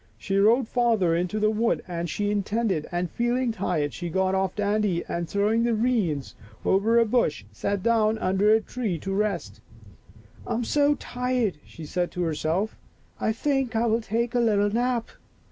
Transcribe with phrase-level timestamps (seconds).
[0.17, 4.55] She rode farther into the wood than she intended and, feeling tired, she got off
[4.55, 6.33] Dandy and, throwing the reins
[6.65, 9.61] over a bush, sat down under a tree to rest."
[10.47, 12.75] I'm so tired," she said to herself,"
[13.21, 15.09] I think I will take a little nap.